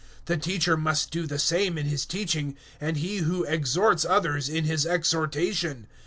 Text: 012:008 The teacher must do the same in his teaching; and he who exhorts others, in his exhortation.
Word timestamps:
012:008 0.21 0.25
The 0.25 0.37
teacher 0.37 0.77
must 0.77 1.11
do 1.11 1.27
the 1.27 1.37
same 1.37 1.77
in 1.77 1.85
his 1.85 2.07
teaching; 2.07 2.57
and 2.79 2.97
he 2.97 3.17
who 3.17 3.43
exhorts 3.43 4.03
others, 4.03 4.49
in 4.49 4.63
his 4.63 4.83
exhortation. 4.87 5.85